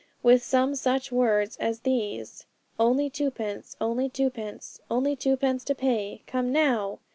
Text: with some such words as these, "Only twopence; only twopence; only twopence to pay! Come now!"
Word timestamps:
with 0.23 0.41
some 0.41 0.73
such 0.73 1.11
words 1.11 1.57
as 1.57 1.81
these, 1.81 2.47
"Only 2.79 3.07
twopence; 3.07 3.75
only 3.79 4.09
twopence; 4.09 4.81
only 4.89 5.15
twopence 5.15 5.63
to 5.65 5.75
pay! 5.75 6.23
Come 6.25 6.51
now!" 6.51 6.97